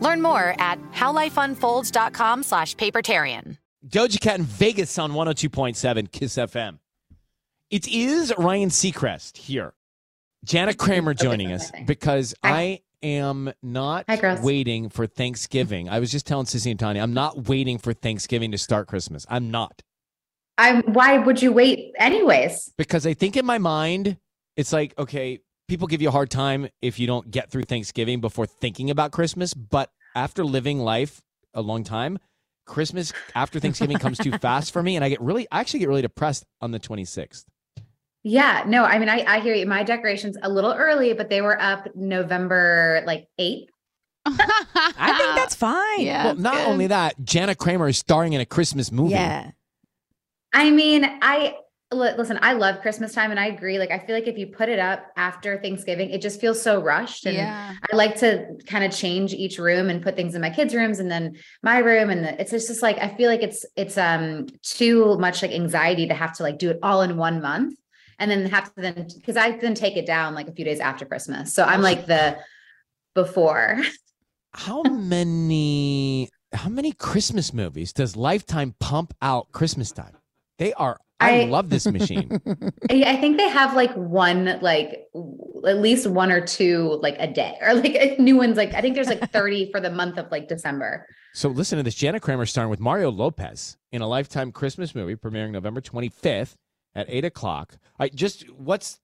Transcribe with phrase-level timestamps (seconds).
[0.00, 3.56] Learn more at howlifeunfolds.com slash papertarian.
[3.86, 6.78] Doja Cat in Vegas on 102.7 Kiss FM.
[7.70, 9.74] It is Ryan Seacrest here.
[10.44, 15.88] Jana Kramer joining us because I am not Hi, waiting for Thanksgiving.
[15.88, 19.26] I was just telling Sissy and Tanya, I'm not waiting for Thanksgiving to start Christmas.
[19.28, 19.82] I'm not.
[20.58, 22.72] I'm why would you wait anyways?
[22.76, 24.18] Because I think in my mind,
[24.56, 25.40] it's like, okay,
[25.70, 29.12] people give you a hard time if you don't get through Thanksgiving before thinking about
[29.12, 29.54] Christmas.
[29.54, 31.22] But after living life
[31.54, 32.18] a long time,
[32.66, 34.96] Christmas after Thanksgiving comes too fast for me.
[34.96, 37.44] And I get really, I actually get really depressed on the 26th.
[38.24, 39.64] Yeah, no, I mean I, I hear you.
[39.64, 43.66] My decorations a little early, but they were up November like 8th.
[44.26, 46.00] I think that's fine.
[46.00, 46.24] Yeah.
[46.24, 49.12] well, not only that, Jana Kramer is starring in a Christmas movie.
[49.12, 49.52] Yeah.
[50.52, 51.59] I mean, I li-
[51.92, 53.78] listen, I love Christmas time and I agree.
[53.78, 56.80] Like, I feel like if you put it up after Thanksgiving, it just feels so
[56.80, 57.26] rushed.
[57.26, 57.74] And Yeah.
[57.92, 61.00] I like to kind of change each room and put things in my kids' rooms
[61.00, 62.10] and then my room.
[62.10, 65.50] And the, it's just, just like, I feel like it's, it's, um, too much like
[65.50, 67.76] anxiety to have to like do it all in one month
[68.20, 70.78] and then have to then, cause I then take it down like a few days
[70.78, 71.52] after Christmas.
[71.52, 72.38] So I'm like the
[73.14, 73.80] before.
[74.52, 80.16] How many how many Christmas movies does Lifetime pump out Christmas time?
[80.58, 82.40] They are I, I- love this machine.
[82.90, 85.06] I think they have like one, like
[85.66, 88.56] at least one or two, like a day, or like new ones.
[88.56, 91.06] Like I think there's like 30 for the month of like December.
[91.34, 91.94] so listen to this.
[91.94, 96.54] Jana Kramer starring with Mario Lopez in a Lifetime Christmas movie premiering November 25th
[96.94, 97.76] at eight o'clock.
[97.98, 98.98] I just what's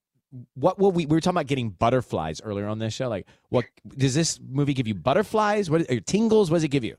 [0.54, 3.08] what will we we were talking about getting butterflies earlier on this show.
[3.08, 3.64] Like what
[3.96, 5.70] does this movie give you butterflies?
[5.70, 6.50] What or tingles?
[6.50, 6.96] What does it give you?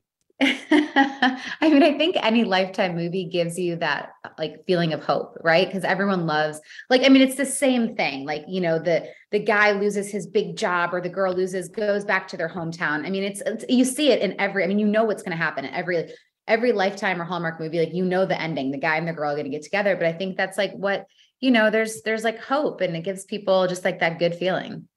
[1.61, 5.67] I mean, I think any lifetime movie gives you that like feeling of hope, right?
[5.67, 6.59] Because everyone loves,
[6.89, 8.25] like, I mean, it's the same thing.
[8.25, 12.03] Like, you know, the the guy loses his big job or the girl loses, goes
[12.03, 13.05] back to their hometown.
[13.05, 15.35] I mean, it's, it's you see it in every, I mean, you know what's gonna
[15.35, 16.11] happen in every
[16.47, 19.33] every lifetime or Hallmark movie, like you know the ending, the guy and the girl
[19.33, 19.95] are gonna get together.
[19.95, 21.05] But I think that's like what,
[21.39, 24.87] you know, there's there's like hope and it gives people just like that good feeling.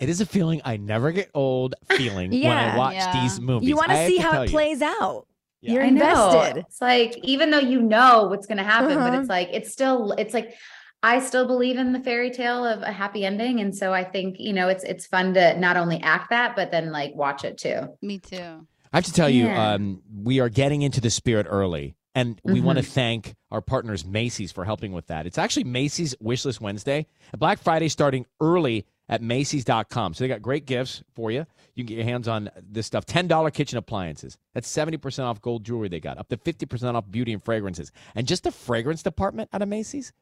[0.00, 3.12] It is a feeling I never get old feeling when I watch Yeah.
[3.12, 3.68] these movies.
[3.68, 4.50] You want to see how it you.
[4.50, 5.26] plays out.
[5.64, 5.72] Yeah.
[5.72, 6.58] You're invested.
[6.60, 9.20] It's like even though you know what's going to happen, but Uh-huh.
[9.20, 10.54] it's like it's still it's like
[11.02, 14.36] I still believe in the fairy tale of a happy ending, and so I think
[14.38, 17.56] you know it's it's fun to not only act that but then like watch it
[17.58, 17.88] too.
[18.02, 18.66] Me too.
[18.92, 22.60] I have to tell you, um, we are getting into the spirit early, and we
[22.60, 25.26] want to thank our partners Macy's for helping with that.
[25.26, 30.14] It's actually Macy's Wishlist Wednesday, Black Friday starting early at Macy's.com.
[30.14, 31.46] So they got great gifts for you.
[31.74, 33.04] You can get your hands on this stuff.
[33.04, 34.38] Ten dollar kitchen appliances.
[34.54, 35.88] That's seventy percent off gold jewelry.
[35.88, 39.50] They got up to fifty percent off beauty and fragrances, and just the fragrance department
[39.52, 40.12] out of Macy's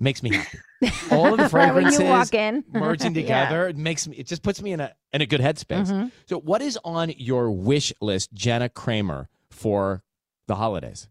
[0.00, 0.58] makes me happy.
[1.10, 2.64] All of the Right when fragrances you walk in.
[2.72, 3.22] merging Yeah.
[3.22, 3.68] together.
[3.68, 4.16] It makes me.
[4.16, 5.88] It just puts me in a in a good headspace.
[5.88, 6.10] Mhm.
[6.26, 10.02] So, what is on your wish list, Jana Kramer, for
[10.46, 11.08] the holidays?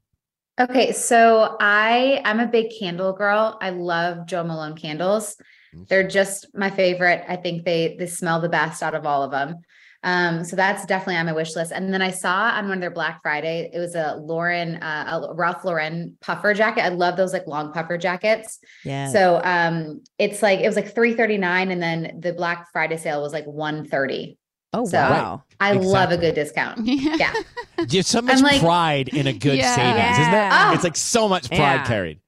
[0.60, 3.60] Okay, so I I'm a big candle girl.
[3.62, 5.38] I love Jo Malone candles.
[5.73, 7.23] They're just my favorite.
[7.27, 9.55] I think they they smell the best out of all of them.
[10.03, 11.71] Um, so that's definitely on my wish list.
[11.71, 15.21] And then I saw on one of their Black Friday, it was a Lauren, uh,
[15.29, 16.85] a Ralph Lauren puffer jacket.
[16.85, 18.59] I love those like long puffer jackets.
[18.85, 19.07] Yeah.
[19.11, 22.97] So um, it's like it was like three thirty nine, and then the Black Friday
[22.97, 24.37] sale was like one thirty.
[24.73, 25.43] Oh, So wow.
[25.59, 26.81] I love a good discount.
[26.85, 27.15] Yeah.
[27.17, 27.33] Yeah.
[27.87, 29.75] There's so much like- pride in a good Yeah.
[29.75, 30.49] savings, isn't there?
[30.49, 30.73] Yeah.
[30.73, 31.85] It's like so much pride Yeah.
[31.85, 32.19] carried.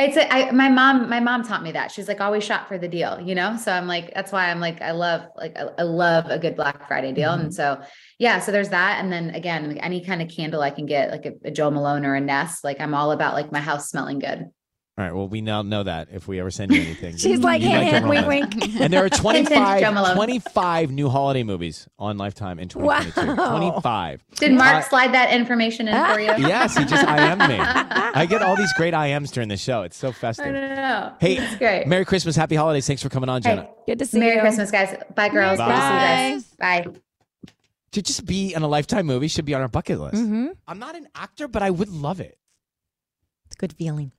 [0.00, 1.92] It's a, I, my mom, my mom taught me that.
[1.92, 3.56] She's like, always shop for the deal, you know?
[3.58, 6.56] So I'm like, that's why I'm like, I love, like, I, I love a good
[6.56, 7.30] Black Friday deal.
[7.30, 7.42] Mm-hmm.
[7.42, 7.82] And so,
[8.18, 9.02] yeah, so there's that.
[9.04, 11.70] And then again, like any kind of candle I can get, like a, a Jo
[11.70, 14.46] Malone or a Nest, like I'm all about like my house smelling good.
[15.00, 15.14] All right.
[15.14, 17.16] Well, we now know that if we ever send you anything.
[17.16, 18.80] She's like, You hint, like wink, wink.
[18.82, 19.14] And there are Hint,
[19.48, 23.34] 25, 25 new holiday movies on Lifetime in 2022.
[23.40, 23.70] Wow.
[23.70, 24.22] 25.
[24.34, 26.26] Did Mark Uh, slide that information in for you?
[26.46, 27.56] Yes, he just IM'd me.
[27.60, 29.84] I get all these great IMs during the show.
[29.84, 30.52] It's so I festive.
[30.52, 31.14] know.
[31.18, 31.86] Hey, it's great.
[31.86, 32.86] Merry Christmas, Happy Holidays.
[32.86, 33.62] Thanks for coming on, Jana.
[33.62, 34.40] Hey, Good to see Merry you.
[34.42, 34.94] Christmas, guys.
[35.14, 35.56] Bye, girls.
[35.58, 36.44] Good to see you guys.
[36.58, 36.86] Bye.
[37.92, 40.16] To just be in a Lifetime movie should be on our bucket list.
[40.16, 40.48] Mm-hmm.
[40.68, 42.36] I'm not an actor, but I would love it.
[43.46, 44.12] It's a good feeling.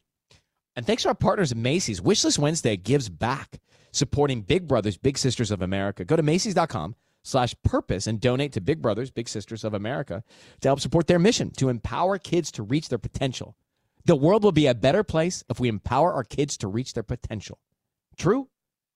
[0.76, 3.60] And thanks to our partners at Macy's, Wishlist Wednesday gives back,
[3.92, 6.06] supporting Big Brothers Big Sisters of America.
[6.06, 10.24] Go to Macy's.com slash purpose and donate to Big Brothers Big Sisters of America
[10.62, 13.56] to help support their mission to empower kids to reach their potential.
[14.06, 17.04] The world will be a better place if we empower our kids to reach their
[17.04, 17.60] potential.
[18.18, 18.48] True?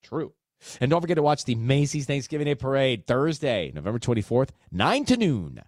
[0.01, 0.33] True.
[0.79, 5.17] And don't forget to watch the Macy's Thanksgiving Day Parade Thursday, November 24th, 9 to
[5.17, 5.61] noon.